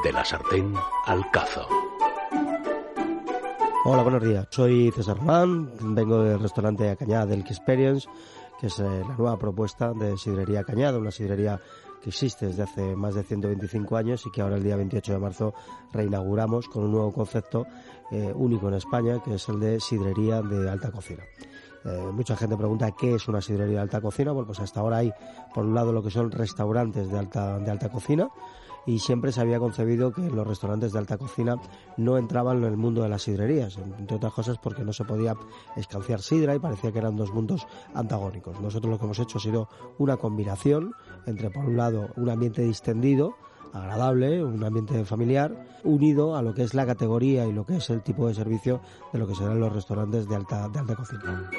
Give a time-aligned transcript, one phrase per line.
[0.00, 0.74] De la sartén
[1.06, 1.68] al cazo.
[3.84, 4.48] Hola, buenos días.
[4.50, 8.08] Soy César Román, vengo del restaurante Cañada del Experience,
[8.58, 11.60] que es eh, la nueva propuesta de Sidrería Cañada, una sidrería
[12.02, 15.18] que existe desde hace más de 125 años y que ahora el día 28 de
[15.18, 15.54] marzo
[15.92, 17.66] reinauguramos con un nuevo concepto
[18.10, 21.22] eh, único en España, que es el de sidrería de alta cocina.
[21.84, 24.32] Eh, mucha gente pregunta qué es una sidrería de alta cocina.
[24.32, 25.12] Bueno, pues hasta ahora hay,
[25.54, 28.28] por un lado, lo que son restaurantes de alta, de alta cocina
[28.86, 31.56] y siempre se había concebido que los restaurantes de alta cocina
[31.96, 35.36] no entraban en el mundo de las sidrerías, entre otras cosas porque no se podía
[35.76, 38.60] escanciar sidra y parecía que eran dos mundos antagónicos.
[38.60, 39.68] Nosotros lo que hemos hecho ha sido
[39.98, 40.94] una combinación
[41.26, 43.36] entre, por un lado, un ambiente distendido,
[43.72, 47.90] agradable, un ambiente familiar, unido a lo que es la categoría y lo que es
[47.90, 48.80] el tipo de servicio
[49.12, 51.50] de lo que serán los restaurantes de alta, de alta cocina.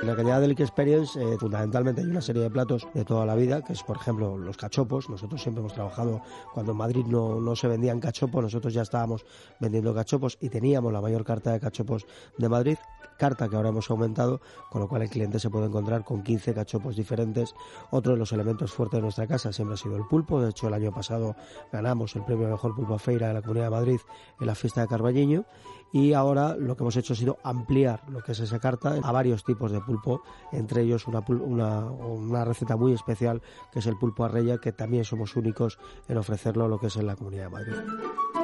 [0.00, 3.34] En la calidad del Experience, eh, fundamentalmente hay una serie de platos de toda la
[3.34, 5.08] vida, que es, por ejemplo, los cachopos.
[5.10, 6.22] Nosotros siempre hemos trabajado,
[6.54, 9.24] cuando en Madrid no, no se vendían cachopos, nosotros ya estábamos
[9.58, 12.06] vendiendo cachopos y teníamos la mayor carta de cachopos
[12.38, 12.76] de Madrid,
[13.20, 14.40] carta que ahora hemos aumentado,
[14.70, 17.54] con lo cual el cliente se puede encontrar con 15 cachopos diferentes.
[17.90, 20.40] Otro de los elementos fuertes de nuestra casa siempre ha sido el pulpo.
[20.40, 21.36] De hecho, el año pasado
[21.70, 24.00] ganamos el premio Mejor Pulpo a Feira de la Comunidad de Madrid
[24.40, 25.44] en la fiesta de Carballiño
[25.92, 29.12] y ahora lo que hemos hecho ha sido ampliar lo que es esa carta a
[29.12, 33.98] varios tipos de pulpo, entre ellos una, una, una receta muy especial que es el
[33.98, 37.50] pulpo arreya, que también somos únicos en ofrecerlo lo que es en la Comunidad de
[37.50, 38.39] Madrid.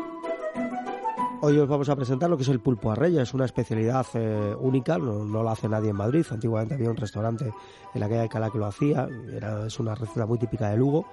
[1.47, 3.23] Hoy os vamos a presentar lo que es el pulpo arreya.
[3.23, 6.27] Es una especialidad eh, única, no, no, lo hace nadie en Madrid.
[6.29, 7.53] Antiguamente había un restaurante
[7.95, 9.09] en la calle de Cala que lo hacía.
[9.33, 11.07] Era, es una receta muy típica de Lugo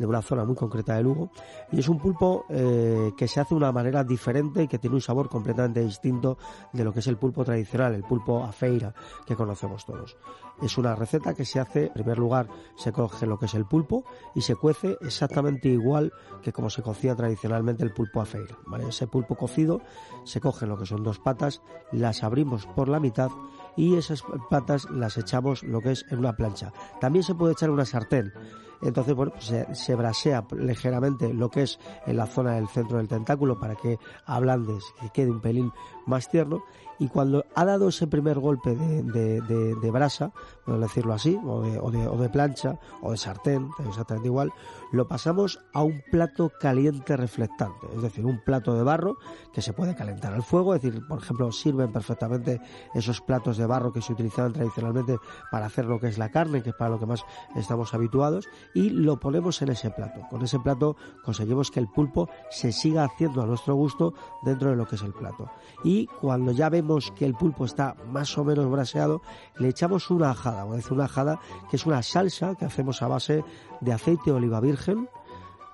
[0.00, 1.30] de una zona muy concreta de Lugo
[1.70, 4.96] y es un pulpo eh, que se hace de una manera diferente y que tiene
[4.96, 6.38] un sabor completamente distinto
[6.72, 8.94] de lo que es el pulpo tradicional, el pulpo a feira
[9.26, 10.16] que conocemos todos.
[10.62, 13.66] Es una receta que se hace, en primer lugar, se coge lo que es el
[13.66, 16.12] pulpo y se cuece exactamente igual
[16.42, 18.56] que como se cocía tradicionalmente el pulpo a feira.
[18.66, 18.88] ¿vale?
[18.88, 19.82] Ese pulpo cocido
[20.24, 21.60] se coge lo que son dos patas,
[21.92, 23.30] las abrimos por la mitad
[23.76, 26.72] y esas patas las echamos lo que es en una plancha.
[27.00, 28.32] También se puede echar una sartén.
[28.82, 32.98] Entonces, bueno, pues se, se, brasea ligeramente lo que es en la zona del centro
[32.98, 35.72] del tentáculo para que ablandes y quede un pelín
[36.10, 36.62] más tierno.
[36.98, 40.32] Y cuando ha dado ese primer golpe de, de, de, de brasa,
[40.66, 44.52] por decirlo así, o de, plancha, o de sartén, exactamente igual,
[44.92, 49.16] lo pasamos a un plato caliente reflectante, es decir, un plato de barro
[49.52, 52.60] que se puede calentar al fuego, es decir, por ejemplo, sirven perfectamente
[52.94, 55.16] esos platos de barro que se utilizaban tradicionalmente
[55.50, 57.24] para hacer lo que es la carne, que es para lo que más
[57.56, 60.20] estamos habituados, y lo ponemos en ese plato.
[60.28, 64.76] Con ese plato conseguimos que el pulpo se siga haciendo a nuestro gusto dentro de
[64.76, 65.50] lo que es el plato.
[65.82, 69.22] Y cuando ya vemos que el pulpo está más o menos braseado,
[69.58, 73.08] le echamos una ajada, o decir una ajada que es una salsa que hacemos a
[73.08, 73.44] base
[73.80, 75.08] de aceite de oliva virgen,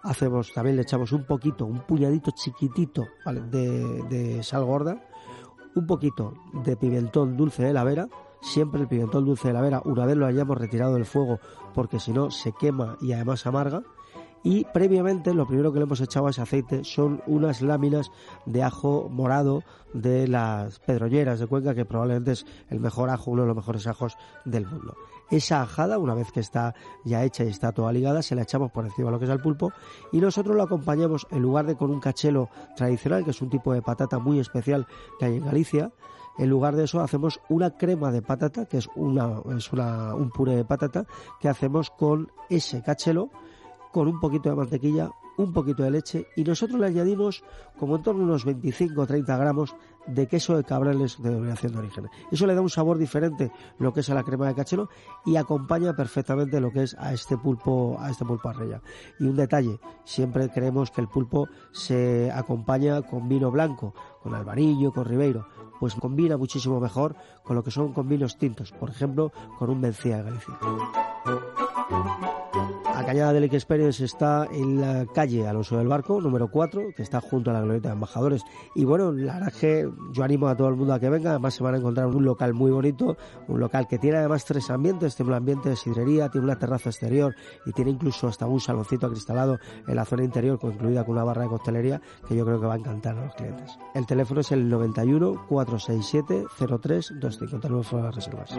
[0.03, 3.05] hacemos también le echamos un poquito, un puñadito chiquitito
[3.51, 5.03] de, de sal gorda,
[5.75, 6.35] un poquito
[6.65, 8.09] de pimentón dulce de la vera,
[8.41, 11.39] siempre el pimentón dulce de la vera, una vez lo hayamos retirado del fuego,
[11.75, 13.83] porque si no se quema y además amarga.
[14.49, 18.13] Y previamente lo primero que le hemos echado a ese aceite son unas láminas
[18.45, 23.43] de ajo morado de las pedroñeras de Cuenca, que probablemente es el mejor ajo, uno
[23.43, 24.95] de los mejores ajos del mundo.
[25.33, 28.71] Esa ajada, una vez que está ya hecha y está toda ligada, se la echamos
[28.71, 29.73] por encima de lo que es el pulpo
[30.13, 33.73] y nosotros lo acompañamos en lugar de con un cachelo tradicional, que es un tipo
[33.73, 34.87] de patata muy especial
[35.19, 35.91] que hay en Galicia,
[36.39, 40.31] en lugar de eso hacemos una crema de patata, que es, una, es una, un
[40.31, 41.05] puré de patata,
[41.41, 43.31] que hacemos con ese cachelo,
[43.97, 47.43] con un poquito de mantequilla, un poquito de leche y nosotros le añadimos
[47.79, 49.75] como en torno a unos 25 o 30 gramos
[50.07, 52.11] de queso de cabrales de denominación de origen.
[52.31, 54.91] Eso le da un sabor diferente lo que es a la crema de cachelo
[55.25, 58.83] y acompaña perfectamente lo que es a este pulpo, a este pulpo arreya.
[59.19, 64.93] Y un detalle, siempre creemos que el pulpo se acompaña con vino blanco, con albarillo,
[64.93, 65.49] con ribeiro,
[65.81, 69.81] pues combina muchísimo mejor con lo que son con vinos tintos, por ejemplo, con un
[69.81, 70.59] Mencía de Galicia.
[73.07, 77.51] Cañada del Experience está en la calle Alonso del Barco, número 4, que está junto
[77.51, 78.43] a la glorieta de embajadores.
[78.75, 81.31] Y bueno, la verdad que yo animo a todo el mundo a que venga.
[81.31, 83.17] Además, se van a encontrar un local muy bonito,
[83.47, 86.91] un local que tiene además tres ambientes: tiene un ambiente de sidrería, tiene una terraza
[86.91, 87.33] exterior
[87.65, 91.43] y tiene incluso hasta un saloncito acristalado en la zona interior, incluida con una barra
[91.43, 93.79] de coctelería que yo creo que va a encantar a los clientes.
[93.95, 98.51] El teléfono es el 91 467 0325, teléfono de las reservas.